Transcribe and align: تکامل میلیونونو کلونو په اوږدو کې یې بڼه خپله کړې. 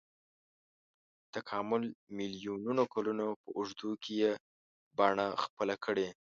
تکامل 1.33 1.83
میلیونونو 2.17 2.83
کلونو 2.93 3.25
په 3.41 3.47
اوږدو 3.57 3.91
کې 4.03 4.13
یې 4.21 4.31
بڼه 4.97 5.27
خپله 5.43 5.75
کړې. 5.85 6.07